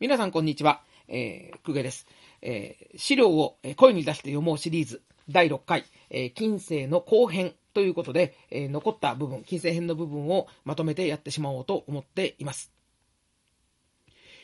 [0.00, 0.80] 皆さんこんにちは。
[1.08, 2.06] えー、くげです。
[2.40, 12.72] えー、資料を声に出して読もうシリーズ第6回、えー、近世の後編ということで、えー、残った部分、近世編の部分をまとめてやってしまおうと思っています。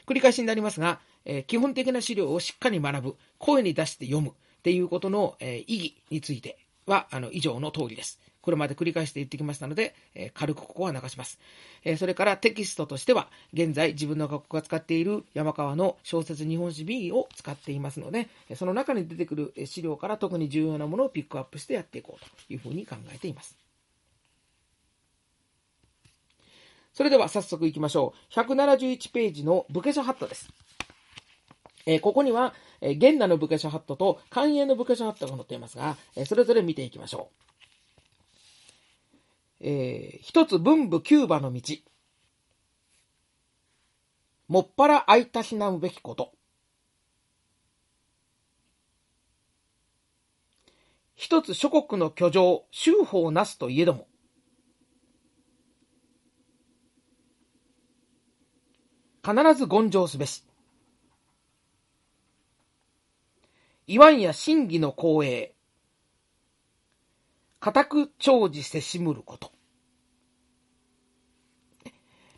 [0.06, 4.32] 繰り返しになりますが、えー、基本的な資料をしっかり学ぶ、声に出して読むっ
[4.62, 8.20] ていうことの、えー、意義については、あの、以上の通りです。
[8.46, 11.40] これまで繰り返して言ってきましたので、えー、軽くここは流します、
[11.82, 23.56] えー、それからテキストとしては、現在自分の学校が使っている山川の小説日本史 B を使っていますので、その中に出てくる資料から特に重要なものをピックアップしてやっていこうというふうに考えています。
[26.94, 28.32] それでは早速行きましょう。
[28.32, 30.48] 171ページの武家者ハットです。
[31.84, 37.46] えー、ここには、えー、現代の武家者ハットと寛永の武家者ハットが載っていますが、えー、それぞれ見ていきましょう。
[39.60, 41.62] えー、一つ文武キューバの道。
[44.48, 46.32] もっぱら会いたしなむべきこと。
[51.14, 54.06] 一つ諸国の居城、州法なすといえども。
[59.24, 60.44] 必ず言上すべし。
[63.88, 65.54] 言わんや真偽の光栄。
[67.58, 69.55] 固く長寿せしむること。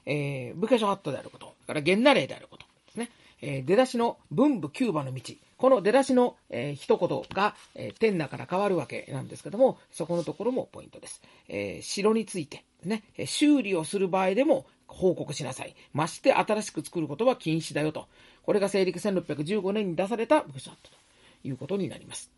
[0.09, 3.11] えー、武家書ハットであること、それから源奈霊であることですね。
[3.43, 5.23] えー、出だしの文武キューバの道。
[5.59, 11.21] この出だしの、えー、一言が、えー、天那から変わるわけなんですけども、そこのところもポイントです。
[11.49, 15.77] えー、城についてですね、修理をする場合でも報告しなさい。
[15.93, 18.07] まして新しく作ることは禁止だよと。
[18.43, 20.97] これが西暦1615年に出された武家書ハットと
[21.45, 22.31] いうことになります。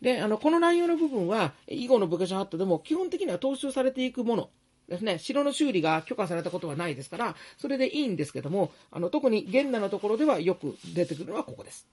[0.00, 4.50] で、あの、この内容の部分は、以後の武家書ハットでも基本的には踏襲されていくもの
[4.88, 11.86] ですね、城の修理が許可されたことはないですから、それでいいんですけども、あの特に現代のところではよく出てくるのはここです。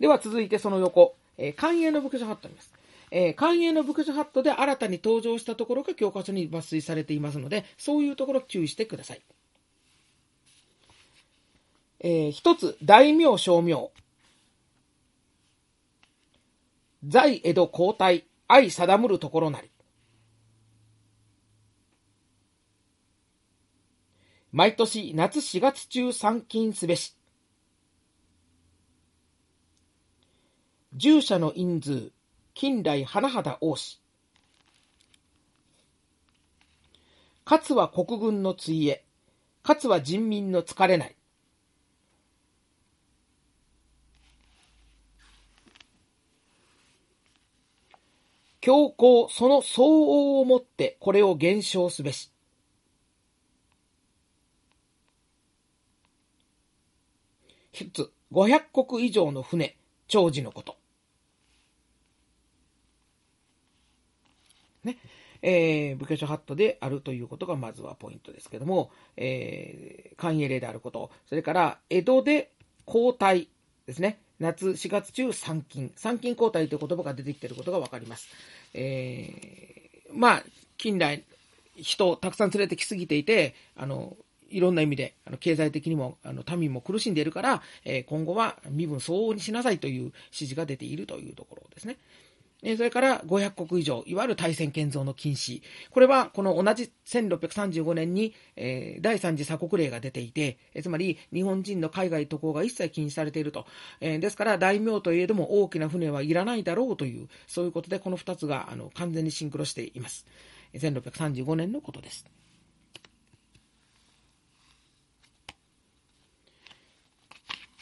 [0.00, 2.72] では続いてその横、えー、寛永の武家書ハットあります。
[3.12, 9.22] えー、寛永の武家書ハットで新たに登場したところが教科書に抜粋されていますので、そういうところ注意してください。
[12.00, 13.92] えー、一つ、大名称名。
[17.04, 19.70] 在江戸皇太愛定むるところなり。
[24.52, 27.16] 毎年夏4月中参勤すべし。
[30.92, 32.12] 従者の因数、
[32.52, 34.02] 近来甚だ王子。
[37.46, 39.02] かつは国軍のついえ、
[39.62, 41.16] かつは人民の疲れない。
[48.62, 52.30] 強行その相応をもってこれを減少すべし。
[57.72, 60.76] 一つ、500国以上の船、長寿のこと。
[64.84, 64.98] ね。
[65.42, 72.52] えー、武家書ハットであるということがまずはポイントですけども、えー、寛永令であること、それから江戸で
[72.86, 73.48] 交代
[73.86, 74.20] ですね。
[74.42, 75.92] 夏4月中参勤。
[75.96, 78.28] 参勤交代という言葉が出てきていることがわかります。
[78.74, 80.44] えー、まあ、
[80.76, 81.22] 近代、
[81.76, 84.16] 人をたくさん連れてきすぎていて、あの、
[84.50, 91.96] いろんな意味で、あの経済的にも、あの民も苦しんでいるから、えー、今後は身分相応にしなさいという指示が出ているというところですね。
[92.64, 95.62] えそれから500国以上、いわゆる対戦建造の禁止。
[95.90, 103.66] これは、この同じ1635年に、え、第三次鎖国令が出ていて、えつまり、日本人の海外渡航が一切禁止されていると。
[104.00, 110.24] え、ですから、大名といえども大きな船はいらないだろうという、そういうことで、この2つがあの完全にシンクロしています。
[110.74, 112.24] 1635年のことです。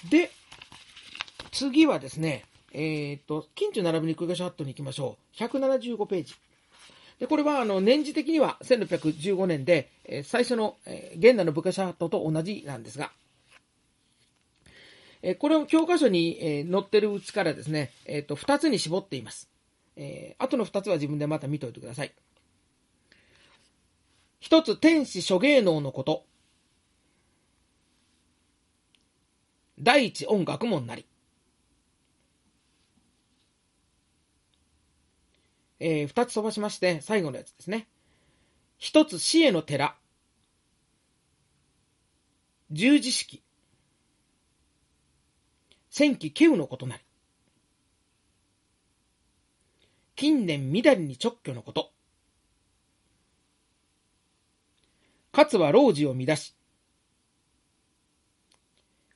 [0.09, 0.31] で、
[1.53, 5.37] 次はですね、えっ、と、近中並びに空シャットに行きましょう。
[5.43, 6.35] 175ページ。
[7.19, 13.11] で、これは、あの、年次的には1615年で、えー、最初の、えー、現代のブカシャットと同じなんですが、
[15.23, 19.51] えー、これを教科書に、え、載ってるうちからですね、えっ、と、2つに絞っています。
[19.97, 22.13] えー、後の2つは自分でまた見といてください。
[24.39, 26.25] 一つ、天使諸芸能のこと。
[29.79, 31.05] 第一音楽門なり。
[35.81, 37.89] えー、二つ飛ばしまして、最後のやつですね。
[38.79, 39.97] 一つ、死への寺。
[42.71, 43.43] 十字式。
[45.89, 47.03] 戦記ケウのことなり。
[50.15, 51.91] 近年みだりに直居のこと。
[55.33, 56.55] 勝は老子を乱し、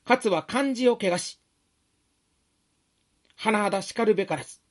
[0.08, 1.40] 勝は漢字を汚し、
[3.36, 4.63] 甚だ叱るべからず。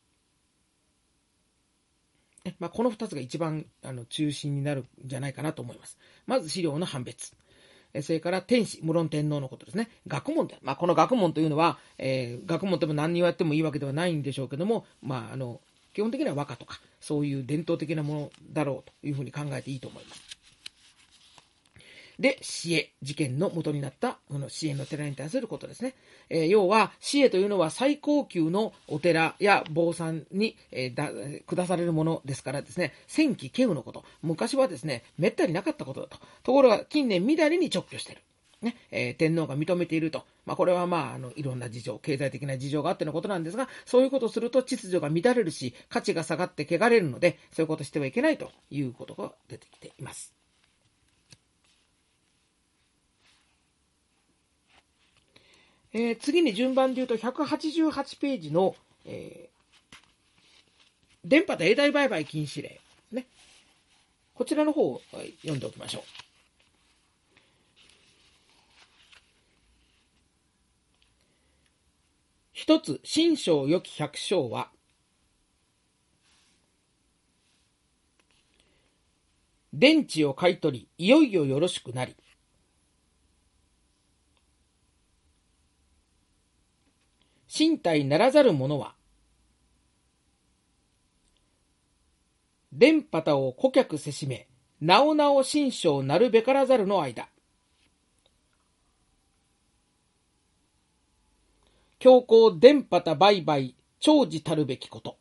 [2.59, 5.97] まあ、この2つが一番あの中心になるんじゃないかなと思います。
[6.27, 7.33] まず資料の判別。
[8.01, 9.89] それから天使、無論天皇のことですね。
[10.07, 10.57] 学問で。
[10.61, 15.61] まあ、この学問というのは、えー、学問でも何をやってもいいわけではないんでしょうけども、まあ、あの、
[15.93, 20.32] 基本的には和歌とか、そういう伝統的なものだろうというふうに考えていいと思います。
[22.19, 25.95] で、死へ、事件の元になった、この死への寺に対することですね。
[26.29, 31.09] えー、要は、死へというのは最高級のお寺や坊さんに、えー、だ
[31.47, 34.03] 下されるものですからですね、戦記敬具のこと。
[34.21, 36.17] 昔はですね、めったになかったことだと。
[36.43, 38.21] ところが、近年、みだりに直居している。
[38.63, 40.23] ね、えー、天皇が認めていると。
[40.45, 50.33] まあ、これはまあ、あの、いろんな事情、経済的な事情があってのことなんですが、そういうことをすると秩序が乱れるし、価値が下がって汚れるので、そういうことしてはいけないということが出てきています。
[55.93, 58.75] えー、次に順番で言うと188ページの、
[59.05, 59.97] えー、
[61.23, 62.79] 電波と永代売買禁止令
[63.11, 63.27] ね。
[64.33, 65.01] こちらの方を
[65.41, 66.03] 読んでおきましょう。
[72.53, 74.69] 一つ、新章良き百姓は、
[79.73, 82.15] 電池を買い取り、いよいよよろしくなり、
[87.55, 88.95] 身体ならざる者は、
[92.71, 94.47] 電波たを顧客せしめ、
[94.81, 97.29] なおなお心象なるべからざるの間。
[101.99, 105.17] 強行電波た売買、長寿たるべきこと。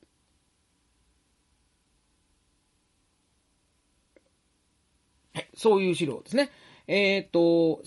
[5.34, 6.50] はい、そういう資料ですね。
[6.87, 7.82] えっ、ー、と、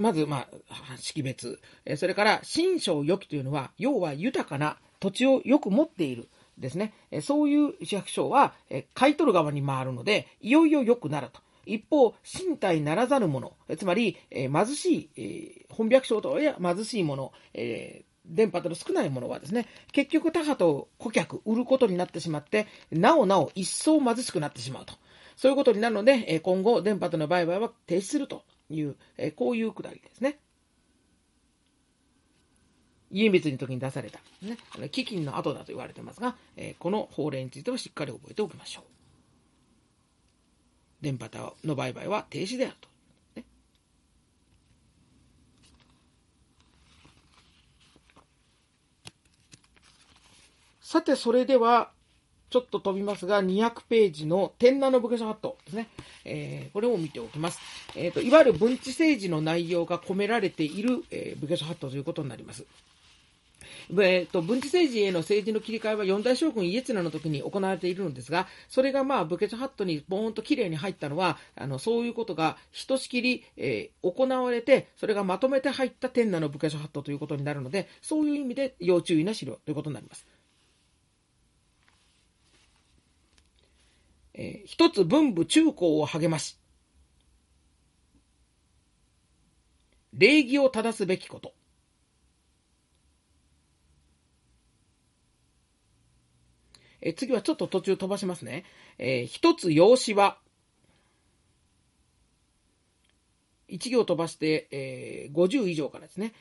[0.00, 1.60] まず、まあ、識別。
[1.84, 6.28] えそれから、新章良きというのは、要は豊かな土地をよく持っている。
[6.56, 6.92] ですね。
[7.10, 11.40] えそういう市役所は、え買い取る側に回るので、いよいよ良くなると。
[11.66, 24.94] 一方、身体ならざるもの、つまり、え貧しい、え本百姓とや貧しいもの、え電波との少ないものはですね、結局他派と顧客、売ることになってしまって、なおなお一層貧しくなってしまうと。
[25.36, 30.38] そういうことになるので、今後、電波との売買は停止するという、えこういうくだりですね。
[33.10, 38.84] 家光の時に出された、ね、飢饉の後だと言われてますが、えこの法令についてはしっかり覚えておきましょう。
[41.02, 41.28] 電波
[41.64, 42.88] の売買は停止であると。
[43.36, 43.44] ね、
[50.80, 51.90] さて、それでは、
[52.50, 55.88] ちょっと飛びますが、200ページの天南の武家書ハットですね。
[56.24, 57.60] えー、これを見ておきます。
[57.94, 62.66] えっ、ー、と、いわゆる文治政治の内容が込められている、えー、武家書ハットということになります。
[63.90, 80.26] えーと、文治政治への政治の切り替えは四大将軍家綱の時に行われているのですが、それがまあ武家書ハットにボーンと綺麗に入ったのは、あのそういうことがひとしきり、えー、行われて、それがまとめて入った天南の武家書ハットということになるので、そういう意味で要注意な資料ということになります。
[84.42, 86.58] えー、一つ文武中高を励まし、
[90.14, 91.52] 礼儀を正すべきこと。
[97.02, 98.64] え、次はちょっと途中飛ばしますね。
[98.96, 100.38] えー、一つ養子は、
[103.68, 106.32] 一行飛ばして、えー、50以上からですね。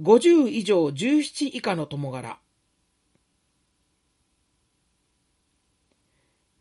[0.00, 2.38] 50以上17以下の友柄。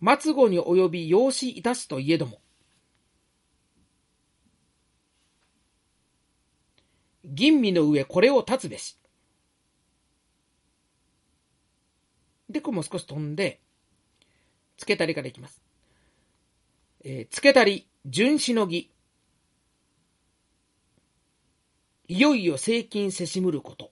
[0.04, 2.42] 末後に及び養子いたすといえども、
[7.24, 8.98] 吟味の上これを立つべし。
[12.50, 13.62] で、これも少し飛んで、
[14.78, 15.62] つけたりからいきます。
[17.04, 18.92] えー、つけたり、順しのぎ。
[22.08, 23.92] いよいよ正金せしむること。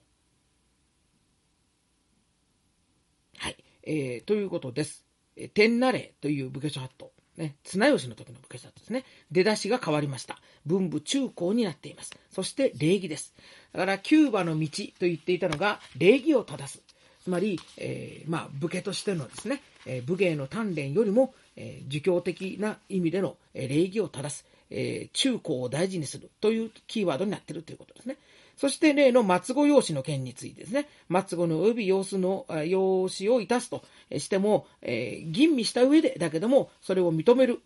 [3.38, 3.56] はい。
[3.84, 5.09] えー、ということです。
[5.48, 7.12] 天なれという武家書ハット。
[7.36, 9.04] ね、綱吉の時の武家書ハットですね。
[9.30, 10.38] 出だしが変わりました。
[10.66, 12.10] 文武中高になっています。
[12.30, 13.34] そして礼儀です。
[13.72, 16.82] だから、キューバの道と言っていたのが、礼儀を正す。
[17.22, 28.16] つまり、えー、まあ、武家としてのですね、えー、武芸の鍛錬よりも、えー、儒教的な意味での、え礼儀を正す、え中高を大事にするというキーワードになっているということですね。
[28.60, 30.86] そして例の末語用紙の件についてですね、
[31.26, 33.82] 末語の及び様子の、用紙をいたすと
[34.18, 37.62] しても、えー、吟味した上で、だけども、それを認める、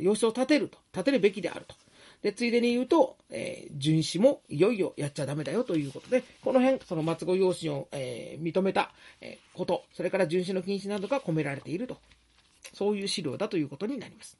[0.00, 1.74] 用紙を立てると、立てるべきであると。
[2.22, 8.90] で、ついでに言うと、えー、巡視もいよいよやっちゃダメだよということで、この辺、その末語用紙を、えー、認めた、
[9.20, 11.98] えこと、それから巡視の禁止などが込められていると。
[12.72, 14.38] そういう資料だということになります。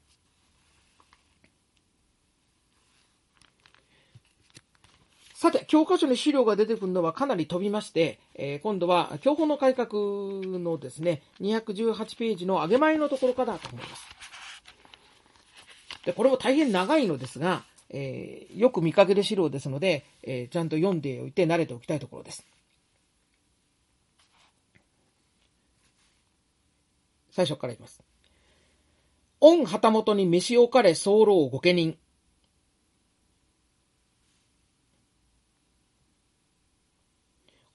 [5.39, 14.01] さて、教科書に資料が出てくるのはかなり飛びまして、えー、今度は教法の改革のですね、218ページの上げ前のところかなと思います。
[16.03, 22.45] で、これも大変長いのですが、えー、よく見かける資料ですので、えー、ちゃんと読んでおいて慣れておきたいところです。
[27.31, 28.03] 最初からいきます。
[29.39, 31.97] 御旗本に召し置かれ候御家人。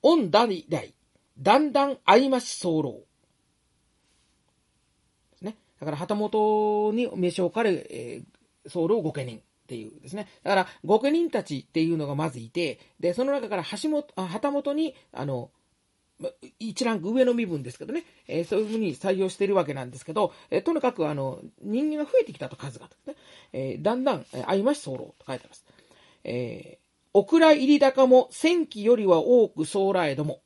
[0.05, 0.85] 御代々、
[1.39, 2.83] だんだん会いまし候。
[5.33, 5.57] ですね。
[5.81, 9.41] だから旗本に召し置かれ、えー、候御家人。
[9.65, 10.29] っていうですね。
[10.43, 15.51] だから、御家人たちっていうのがまずいて、で、その中から橋本、旗本に、あの、
[16.59, 23.17] 一ランク上の身分ですけどね、えー、そういうふうに採用しているわけなんですけど、えー、とにかくあの人間が増えてきたと、数がと、ね
[23.53, 25.65] えー、だんだん、えー、いまし候と書いてます。
[26.25, 26.84] えー、
[27.15, 30.41] お蔵入り高も千機よりは多く将来ども。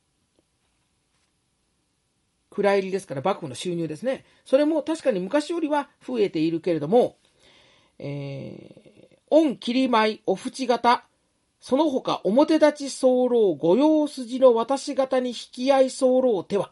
[2.51, 4.23] 蔵入りですから幕府の収入ですね。
[4.45, 7.17] それも確かに昔よりは増えているけれども、
[7.97, 11.05] えー、御切り舞お淵型、
[11.59, 16.71] その他表立ち候、御用筋の私方に引き合い候手は、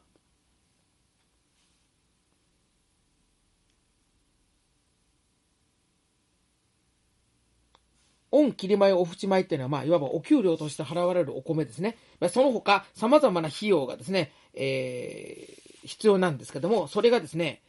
[8.45, 11.97] 御切り米お淵米っていうのは、まあ、いわばお給料として払われるお米ですね。
[12.19, 17.61] まあ、その他、様々な費用がですね、えー、必要なんですけども、それがですね、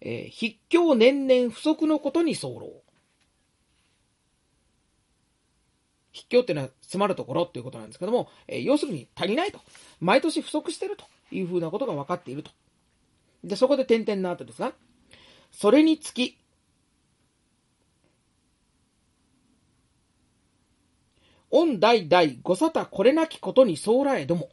[0.00, 2.82] えー、筆境年々不足のことに候。
[6.12, 9.60] 筆境っていうのは詰まるところっていうことなんですけども、えー、要するに足りないと。
[10.00, 12.50] 毎年不足してるというふうなことが分かっていると。
[13.44, 14.72] で、そこで点々の後ですが、
[15.52, 16.36] それにつき、
[21.50, 24.48] 御代々ご沙汰これなきことにそうらえども。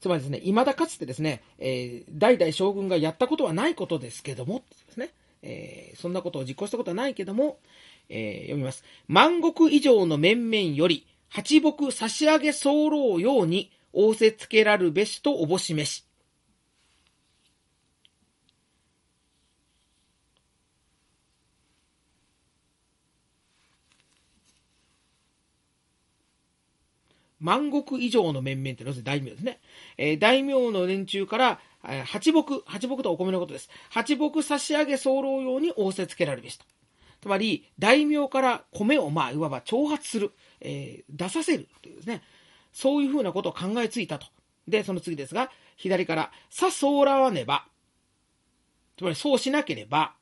[0.00, 5.10] つまりですね、未だかつてですね、えー、代々将軍がやったことはないことですけども、ですね、
[5.42, 7.58] えー、そんなことを実行したことはないけども、
[8.08, 8.82] えー、読みます。
[9.08, 16.04] 万国以上の面々より、八木差し上げ候ように、仰せつけらるべしとおぼしめし。
[27.40, 29.60] 万国以上の面々って要するに大名ですね。
[29.96, 33.70] えー、大名の連中から、えー、八木、八木とはお米のことです。
[33.88, 36.64] 八木差し上げ候用に仰せつけられるべしと。
[37.22, 42.22] つまり、大名から米を、まあ、いわば挑発する、えー、出させるというですね。
[42.72, 44.26] そういうふうなことを考えついたと。
[44.68, 47.66] で、その次ですが、左から、さそうらわねば、
[48.96, 50.14] つまりそうしなければ、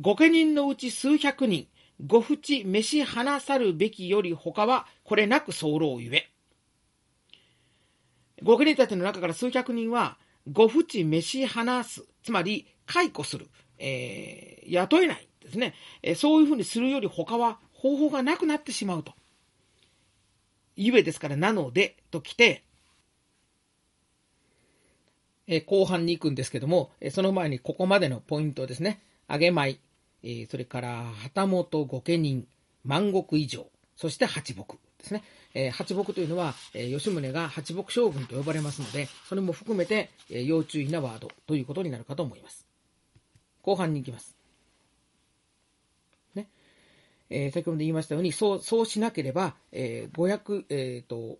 [0.00, 1.68] 御家人のうち数百人、
[2.04, 6.25] ご淵召し離さるべきより他は、これなく候ゆえ。
[8.42, 10.18] 御家人たちの中から数百人は、
[10.50, 19.14] ご淵召し離す、つまり解雇する、えー、雇えないですね、え、そういうふうにするより他は方法がなくなってしまうと。
[20.76, 22.62] ゆえですから、なので、と来て、
[25.46, 29.00] え、後半に行くんですけども、えその前にここまでのポイントですね。
[29.28, 29.78] 揚げ米、
[30.22, 32.46] えそれから旗本御家人、
[32.84, 35.22] 万石以上、そして八木ですね。
[35.58, 42.66] えー、八木というのは、えー、吉宗が八木将軍と呼ばれますので、それも含めて、えー、要注意なワードということになるかと思います。
[43.62, 44.36] 後半に行きます。
[46.34, 46.48] ね。
[47.30, 51.38] えー、先ほど言いましたように、そう、そうしなければ、えー、500、えっ、ー、と、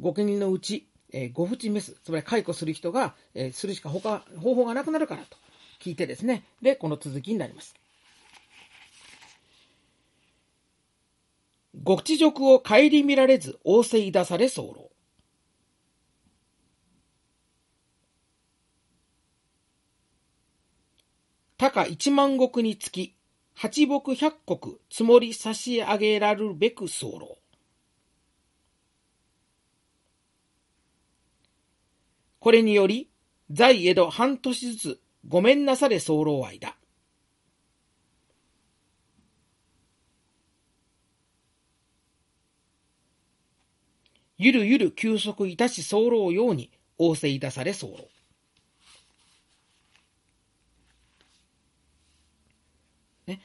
[0.00, 5.36] 御家人のうち、えー、ご淵メス、つまり解雇する人が、えー、するしか他、方法がなくなるからと
[5.80, 7.74] 聞いてですね、で、この続きになります。
[11.82, 14.90] ご地辱を顧みられず仰せい出され候。
[21.56, 23.16] 高一万石につき、
[23.54, 27.38] 八木百国積もり差し上げられるべく候。
[32.38, 33.08] これにより、
[33.50, 36.58] 在江戸半年ずつごめんなされ候愛
[44.38, 48.08] ゆるゆる休息いたし候ように仰せいたされ候。
[53.26, 53.40] ね。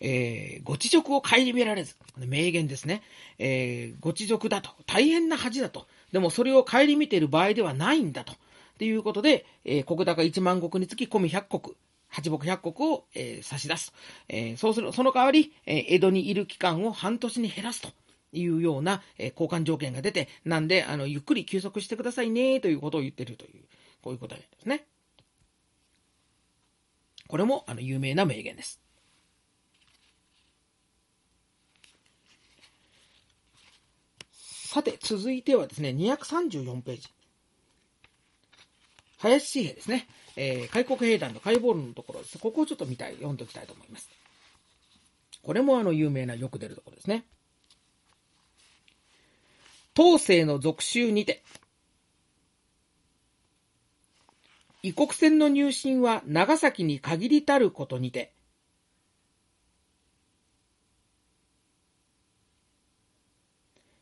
[0.00, 3.02] えー、ご知直を顧みられず、名言ですね。
[3.38, 4.70] えー、ご知直だと。
[4.86, 5.86] 大変な恥だと。
[6.12, 8.34] でもそれを顧みている場合ではないんだと。
[8.78, 11.76] ということで、えー、国高1万石につき込み100石、
[12.08, 13.92] 八木100石を、えー、差し出す。
[14.28, 17.88] えー、そうする、その代わり、えー、江戸にいる期間を半年に減らすと。
[18.34, 23.64] いうような、え、交換条件が出て、なんで、あの、ゆっくり休息してくださいね、ということを言ってるという、
[24.02, 24.86] こういうことですね。
[27.28, 28.80] これも、あの、有名な名言です。
[34.30, 37.08] さて、続いてはですね、234ページ。
[39.18, 40.08] 林紙幣ですね。
[40.36, 42.38] えー、開国兵団の解剖論のところです。
[42.38, 44.10] ここをちょっと見たい、読んでおきたいと思います。
[45.42, 47.24] これもあの、有名なよく出るところですね。
[49.96, 51.42] 東西の属州にて、
[54.82, 58.32] 異国船の入信は長崎に限りたることにて、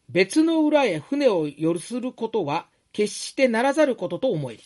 [0.09, 4.61] 別の裏へ船を寄することは決してならざることと思える。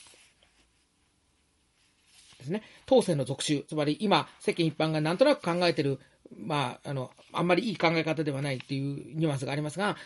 [2.39, 2.63] ですね。
[2.87, 3.65] 当世の属州。
[3.69, 6.01] つまり今、世間一般がなんとなく考えている、
[6.37, 9.97] まあ、あの、あんまりいい考え方ではないっていうニュアンスがありますが、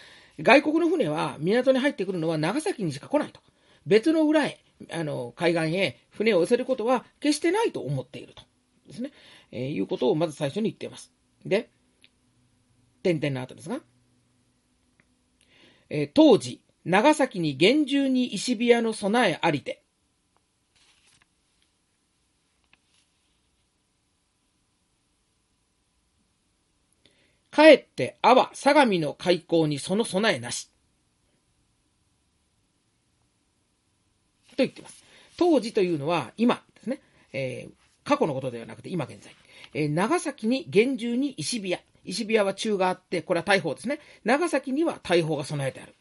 [0.40, 3.40] 外国の船は港に入ってくるのは長崎にしか来ないと。
[3.86, 4.58] 別の裏へ、
[4.90, 8.42] あの、海岸へ船を寄せることは決してないと思っていると。
[8.86, 9.12] ですね。
[9.52, 11.12] えー、いうことをまず最初に言っています。
[11.44, 11.70] で、
[13.02, 13.80] 点々の後ですが、
[15.88, 19.82] えー、当時、長崎に厳重に石火屋の備えありて、
[27.50, 30.70] かえって阿波相模の開港にその備えなし。
[34.60, 35.04] と言ってます。
[35.36, 37.00] 当時というのは今ですね。
[37.32, 39.34] えー、過去のことではなくて今現在。
[39.74, 41.80] えー、長崎に厳重に石火屋。
[42.04, 44.00] 石火屋は中があって、これは大砲ですね。
[44.24, 45.94] 長崎には大砲が備えてある。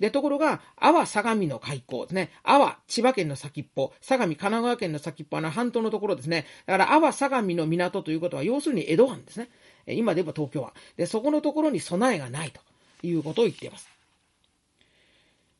[0.00, 2.30] で、ところが、阿波相模の開港ですね。
[2.42, 6.46] 阿波、千葉県の先っぽ、相模、神奈川県の先っぽ、あの半島のところですね。
[6.66, 9.50] だから、阿波相模の港ということは、要するに江戸湾ですね。
[9.86, 10.72] 今で言えば東京湾。
[10.96, 12.60] で、そこのところに備えがないと
[13.06, 13.88] いうことを言っています。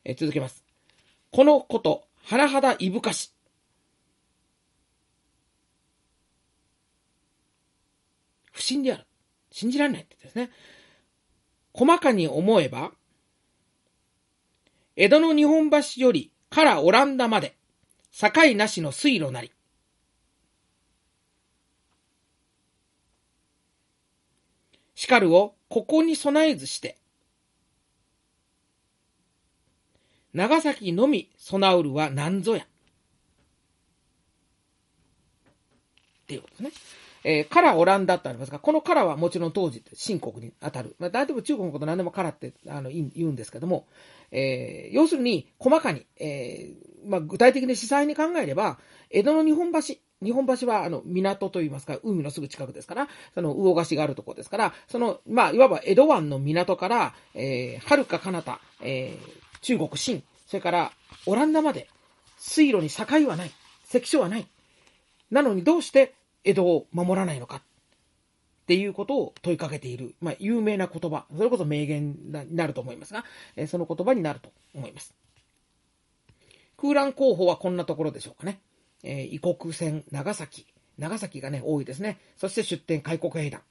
[0.03, 0.63] え続けます。
[1.31, 3.31] このこと、甚だいぶかし。
[8.51, 9.05] 不審である。
[9.51, 10.49] 信じられないってですね。
[11.73, 12.91] 細かに思えば、
[14.95, 17.57] 江戸の日本橋よりからオランダまで、
[18.11, 19.51] 境なしの水路なり。
[25.05, 26.97] しかるをここに備えずして、
[30.33, 32.63] 長崎のみ備うるは何ぞや。
[32.63, 32.67] っ
[36.25, 37.04] ていうことですね。
[37.27, 40.95] えー、カラオランダってありますが、このカラはもちろん当時、新国に当たる。
[40.99, 43.87] まあ、大体中国のこと何でもカラってあの言うんですけども、
[44.31, 48.77] えー、要するに細かに、えー、まあ、具体的に司祭に考えれば、
[49.09, 60.91] 江戸の日本橋、日本橋はあの港といいますか、海のすぐ近くですから、その魚河岸があるところですから、その、まあ、いわば江戸湾の港から、えー、遥か彼方、えー、中国新、それから
[61.25, 61.87] オランダまで、
[62.37, 63.51] 水路に境はない、
[63.85, 64.45] 関所はない。
[65.31, 66.13] なのにどうして
[66.45, 67.57] 江戸を守らないのか？
[67.57, 67.61] っ
[68.67, 73.23] ていうことを問いかけている、まあ、有名な言葉、それこそ名言になると思いますが、
[73.55, 75.13] えその言葉になると思います。
[76.77, 78.59] 空欄候補はこんなところでしょうかね。
[79.03, 80.65] えー、異国船、長崎。
[80.97, 82.17] 長崎がね、多いですね。
[82.37, 83.61] そして出展、開国兵団。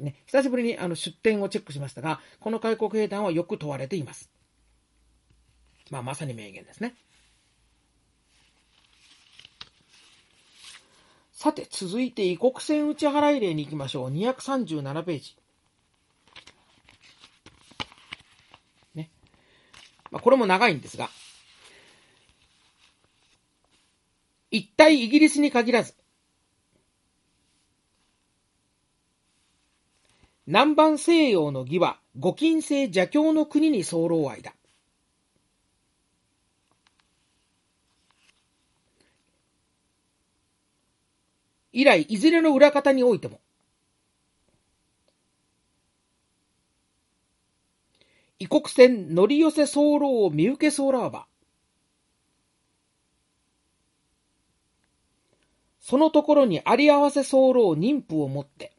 [0.00, 4.30] ね、久しぶりにあの出展をチェックしましたが、この開国兵団はよく問われています。
[5.90, 6.94] まあ、まさに名言ですね。
[11.40, 14.10] さて、続いて異国船打ち払い例に行きましょう。
[14.10, 15.36] 237ページ。
[18.94, 19.10] ね。
[20.10, 21.08] まあ、これも長いんですが、
[24.50, 25.94] 一体イギリスに限らず、
[30.46, 34.52] 南蛮西洋の義は、御金制邪教の国に候愛だ。
[41.72, 43.40] 以来、いずれの裏方においても、
[48.38, 51.26] 異国船乗り寄せ候を見受け候わば、
[55.80, 58.72] そのところにあり合わせ候妊婦を持って、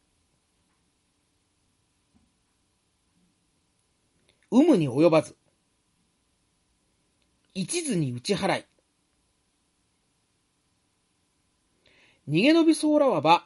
[4.51, 5.37] 有無に及ばず、
[7.53, 8.65] 一途に打ち払い、
[12.27, 13.45] 逃げ延びそうらわば、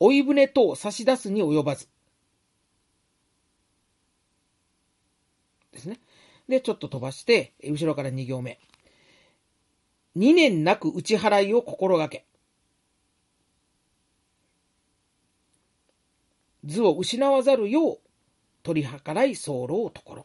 [0.00, 1.88] 追い船等差し出すに及ばず。
[5.72, 5.98] ですね。
[6.48, 8.58] で、ちょっと飛ばして、後ろから2行目。
[10.16, 12.24] 2年なく打ち払いを心がけ。
[16.64, 17.98] 図を失わざるよう
[18.62, 20.24] 取り計らい候をところ。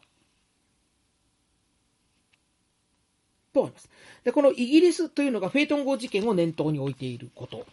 [3.52, 3.88] と思います。
[4.24, 7.66] で、このイギリスというのがフェイトン号事件を念頭に置いていること。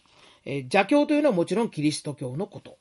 [0.46, 2.78] えー、邪教というのはもちろんキリスト教のこと。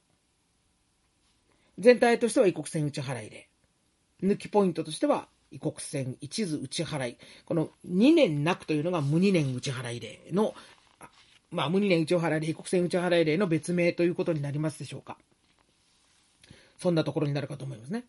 [1.78, 3.48] 全体としては異国船打ち払いで。
[4.22, 7.16] 抜きポイントとしては異国船一途打ち払い。
[7.44, 10.54] この2年なくというのが無2年打ち払い例の、
[11.50, 15.18] まあ無2年打ち払い例、異国船打ち払い例の別名ということになりますでしょうか。
[16.78, 18.04] そんなところになるかと思いますね。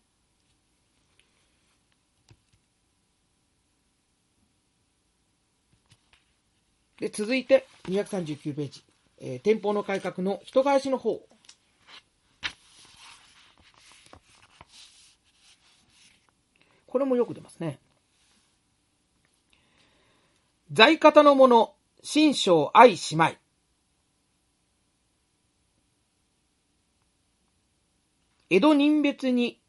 [6.98, 8.84] で、続いて239ページ。
[9.20, 11.20] えー、店舗の改革の人返しの方。
[16.86, 17.78] これもよく出ますね。
[20.72, 23.36] 在方の者、新章愛姉妹。
[28.50, 29.60] 江戸人別に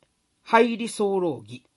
[0.44, 1.69] 入り候儀。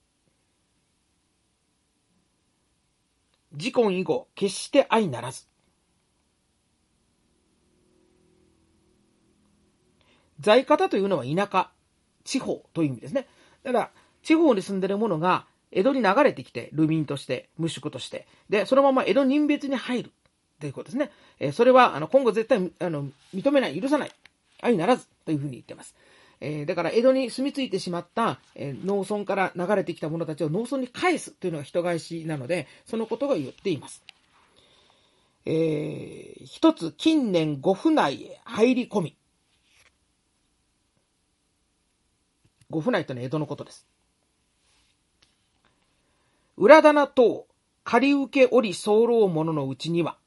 [3.54, 5.46] 自婚以後、決して愛ならず。
[10.40, 11.70] 在方というのは田舎、
[12.24, 13.26] 地方という意味ですね。
[13.62, 13.90] だから、
[14.22, 20.10] 地方に住んでる者が江戸に流れてきて、流民として、無宿として、で、そのまま江戸人別に入る
[20.60, 21.10] ということですね。
[21.40, 24.12] え、それは、あの、今後絶対、あの、認めない、許さない、
[24.60, 25.94] 愛ならずというふうに言ってます。
[26.44, 34.02] えー、だから江戸に住み着いてしまった、えー、農村から流れてきた者たちを農村に返すというのが人返しなので、そのことが言っています。
[35.46, 39.16] えー、一つ近年御府内へ入り込み。
[42.70, 43.86] 御府内というのは江戸のことです。
[46.56, 47.46] 裏棚等、
[47.84, 50.18] 借り受けおり候者のうちには、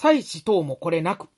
[0.00, 1.28] 祭祀等もこれなく、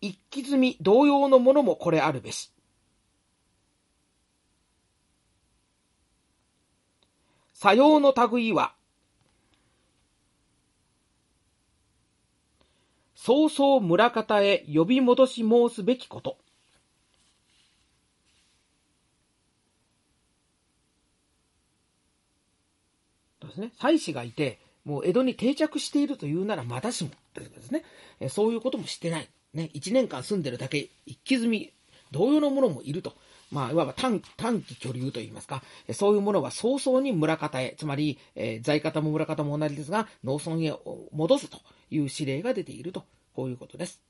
[0.00, 2.50] 一気積み同様のものもこれあるべし。
[7.52, 8.74] さようの類は、
[13.14, 16.43] 早々村方へ呼び戻し申すべきこと。
[23.54, 23.72] ですね。
[23.78, 27.84] 妻子がいて、もう江戸に定着しているというならまだしも、ということですね。
[28.20, 29.28] えそういうこともしてない。
[29.54, 31.72] ね、1年間住んでるだけ、一気済み、
[32.10, 33.14] 同様のものもいると。
[33.50, 35.62] まあ、いわば短短期居留といいますか、
[35.92, 40.76] そういうものは早々に村方へ、つまり、えー、在方も村方も同じですが、農村へ
[41.12, 41.58] 戻すと
[41.90, 44.00] いう指令が出ていると、こういうことです。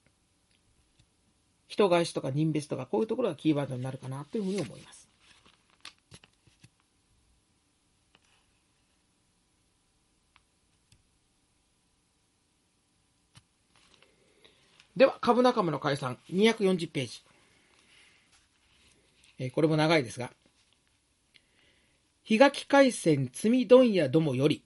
[1.69, 5.09] 人返しとか人別とか、こういうところがキーワードになるかなというふうに思います。
[14.97, 17.23] では、株仲間の解散、240ページ。
[19.39, 20.31] えー、これも長いですが、
[22.23, 24.63] 日垣海戦積問屋どもより、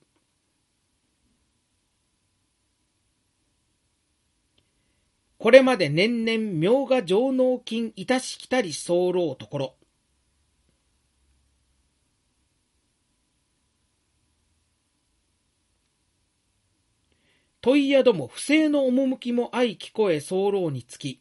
[5.38, 9.77] これまで年々明が上納金いたしきたり候ところ、
[17.60, 21.20] 問い宿も不正の趣も相聞こえ候につき、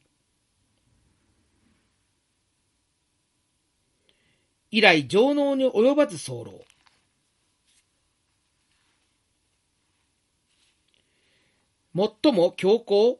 [4.70, 6.66] 以来上納に及ばず候。
[11.96, 13.20] 最も強行、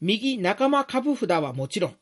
[0.00, 1.96] 右仲間株札はもちろん、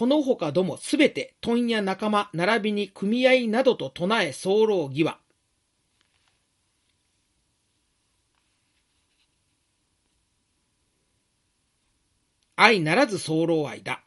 [0.00, 5.18] この他どもすべて問屋仲間並びに組合などと唱え候義は、
[12.56, 14.02] 愛ならず候愛だ。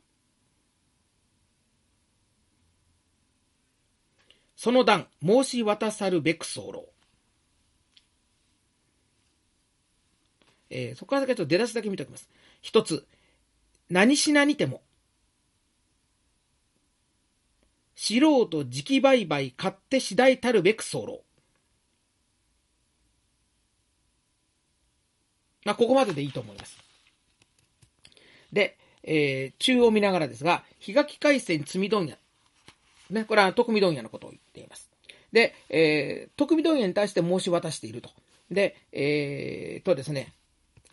[4.56, 6.89] その段申し渡さるべく候。
[10.71, 12.27] えー、そこから先ちょっと出だしだけ見ておきます。
[12.63, 13.06] 一つ、
[13.91, 14.82] 何しなにても、
[18.04, 21.24] 素人直売買買って次第たるべく候。
[25.63, 26.78] まあ、ここまででいいと思います。
[28.52, 32.18] で、えー、中を見ながらですが、日垣海戦積問屋。
[33.10, 34.89] ね、これは徳見問屋のことを言っています。
[35.32, 38.10] で、えー、徳見問屋に対して申し渡していると。
[38.52, 40.34] で、えー、とですね、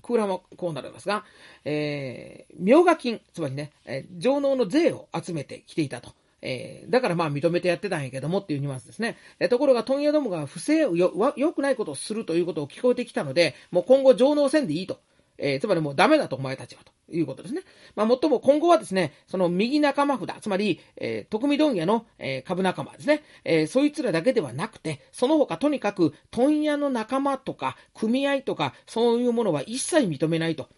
[0.00, 1.24] 空欄はこうなりますが、
[1.64, 6.12] えー、明賀金、つまりね、えー、上納の税を集めてきていたと。
[6.42, 9.16] えー、だからまあ認めてやってたんやけどもっていうニュアンスですね。
[9.38, 15.00] え、ところが問屋どもが不正よ、良くないことをするということを聞こえてきたので、もう今後上納せんでいいと。
[15.40, 17.62] えー、つまりもうダメだとお前たちはということですね。
[17.96, 30.68] まあ、もっとも今後はですね、その右仲間札、つまり、えー、徳見問屋の、えー、株仲間ですね、えー、そいつらだけではなくて、その他とにかく問屋の仲間とか、組合とか、そういうものは一切認めないと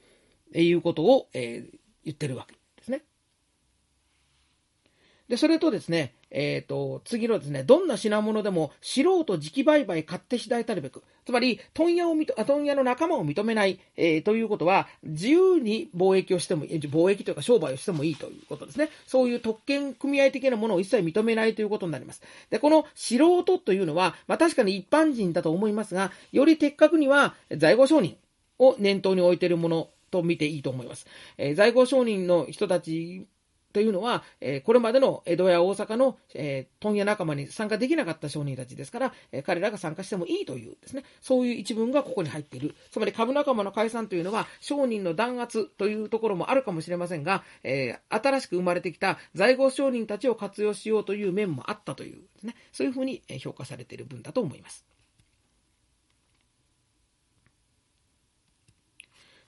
[0.55, 2.62] いうことを、えー、言ってるわけ
[5.33, 5.38] で。
[5.38, 11.03] それとですね、えっ、ー、と、次のですね、どんな品物でも素人直売買買って次第たるべく。
[11.25, 18.90] つまり、問屋を認、問屋の仲間を認めない、えー、ということは、自由に貿易をしても、貿易というか商売をしてもいいということですね。
[19.07, 22.21] そういう特権組合的なものを一切認めないということになります。
[22.51, 28.18] で、この素人というのは、まあ確かに一般人だと思いますが、より的確には在庫商人
[28.59, 31.07] を念頭に置いているものと見ていいと思います。
[31.38, 33.27] えー、在庫商人の人たち
[33.72, 42.74] というのは、え、これまでの江戸や大阪の、え、問屋仲間に参加できなかった商人たちですから、え、彼らが参加してもいいというですね、そういう一文がここに入っている。
[42.90, 54.85] つまり株仲間の解散というのは、商人の弾圧というところもあるかもしれませんが、え新しく生まれてきた在郷商人たちを活用しようという面もあったというですね、そういうふうに評価されている文だと思います。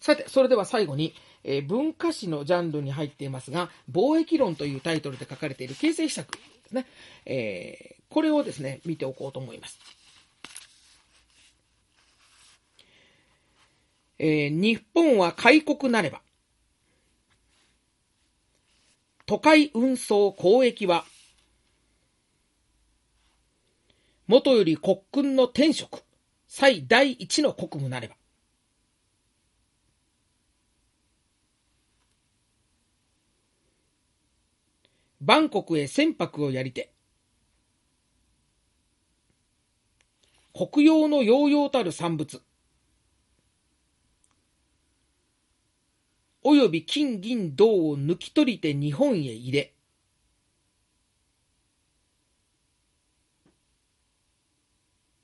[0.04, 6.86] さて、それでは最後に、えー、文化史のジャンルに入っていますが、貿易論というタイトルで書かれている形成秘策ですね。
[7.26, 9.78] えー、これをですね、見ておこうと思います。
[14.18, 16.22] えー、日本は開国なれば、
[19.26, 21.04] 都会運送交易は、
[24.26, 26.04] 元より国君の天職、
[26.46, 28.16] 最第一の国務なれば、
[35.26, 36.92] バンコクへ船舶をやりて、
[40.52, 42.42] 国用の洋々たる産物、
[46.42, 49.74] および金銀銅を抜き取りて日本へ入れ、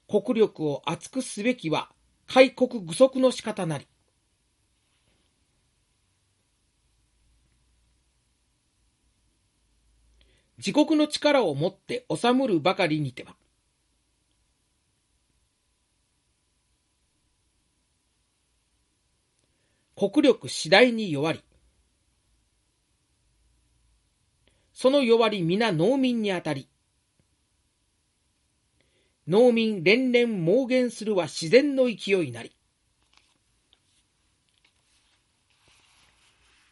[0.09, 1.91] 国力を厚くすべきは
[2.27, 3.87] 開国具足の仕方なり。
[10.65, 13.35] 自国の力を持って治むるばかりにては、
[19.97, 21.43] 国力次第に弱り、
[24.75, 26.69] その弱り皆農民にあたり、
[29.27, 32.53] 農民連連妄言するは自然の勢いなり。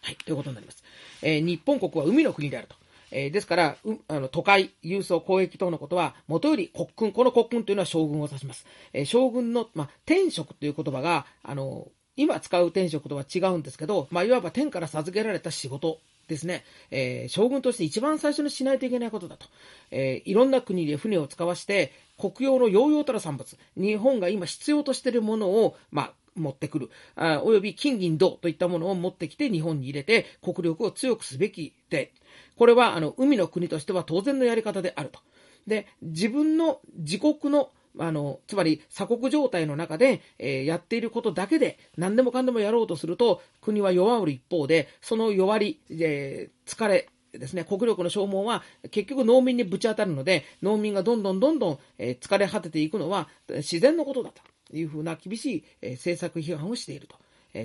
[0.03, 0.85] はい、ということになります。
[1.23, 2.77] えー、日本国は海の国であると。
[3.11, 8.67] えー、ですから、うあの都会、郵送、交易等のことは、もとより国君、この国君というのは将軍を指します。
[8.93, 19.47] えー、将軍の、まあ、天職という言葉が、あの、今使う天職とは違うんですけど、まあ、いわば天から授けられた仕事ですね、えー、将軍として一番最初にしないといけないことだと。
[19.91, 32.13] えー、いろんな国で船を使わして、国用の洋々たる産物、日本が今必要としているものを、まあ、持ってくる、あおよび金銀銅といったものを持ってきて日本に入れて国力を強くすべきで、
[32.59, 35.21] これはあの海の国としては当然のやり方であると。
[35.67, 57.17] で、自分の自国のあの、つまり鎖国状態の中で、えー、やっていることだけで何でもかんでもやろうとすると国は弱る一方で、その弱り、えー、疲れ、ですね、国力の消耗は結局農民にぶち当たるので、農民がどんどんどんどん、疲れ果てていくのは自然のことだというふうな厳しい、政策批判をしていると。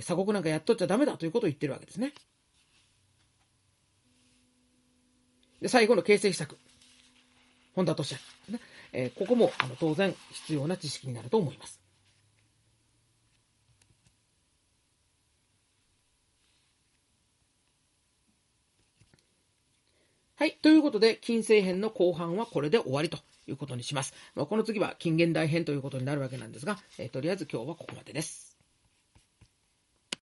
[0.02, 2.14] 鎖国なんかやっとっちゃダメだということを言ってるわけですね。
[5.64, 6.58] で、最後の形成施策。
[7.74, 8.18] 本田俊
[8.50, 8.56] 明。
[8.56, 8.60] ね
[8.92, 11.80] えー、ここもあの当然必要な知識になると思います。
[20.36, 20.58] はい。
[20.62, 24.14] ということで、近世編の後半はこれで終わりということにします。
[24.36, 28.53] まあ、この次は近現代編ということになるわけなんですが、えー、とりあえず今日はここまでです。